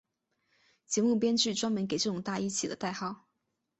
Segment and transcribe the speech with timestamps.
[0.87, 3.27] 节目编剧专门给这种大衣起了代号。